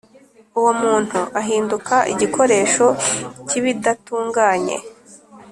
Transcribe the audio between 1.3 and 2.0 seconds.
ahinduka